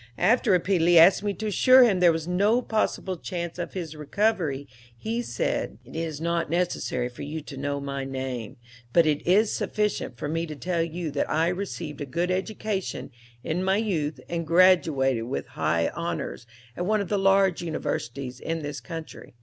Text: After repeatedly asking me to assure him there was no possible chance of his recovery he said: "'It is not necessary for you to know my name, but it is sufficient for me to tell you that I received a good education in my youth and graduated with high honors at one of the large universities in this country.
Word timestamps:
After 0.17 0.49
repeatedly 0.49 0.97
asking 0.97 1.25
me 1.27 1.33
to 1.35 1.45
assure 1.45 1.83
him 1.83 1.99
there 1.99 2.11
was 2.11 2.27
no 2.27 2.63
possible 2.63 3.17
chance 3.17 3.59
of 3.59 3.73
his 3.73 3.95
recovery 3.95 4.67
he 4.97 5.21
said: 5.21 5.77
"'It 5.85 5.95
is 5.95 6.19
not 6.19 6.49
necessary 6.49 7.07
for 7.07 7.21
you 7.21 7.39
to 7.41 7.55
know 7.55 7.79
my 7.79 8.03
name, 8.03 8.57
but 8.93 9.05
it 9.05 9.21
is 9.27 9.53
sufficient 9.53 10.17
for 10.17 10.27
me 10.27 10.47
to 10.47 10.55
tell 10.55 10.81
you 10.81 11.11
that 11.11 11.29
I 11.29 11.49
received 11.49 12.01
a 12.01 12.07
good 12.07 12.31
education 12.31 13.11
in 13.43 13.63
my 13.63 13.77
youth 13.77 14.19
and 14.27 14.47
graduated 14.47 15.25
with 15.25 15.45
high 15.49 15.89
honors 15.89 16.47
at 16.75 16.83
one 16.87 16.99
of 17.01 17.09
the 17.09 17.19
large 17.19 17.61
universities 17.61 18.39
in 18.39 18.63
this 18.63 18.79
country. 18.81 19.35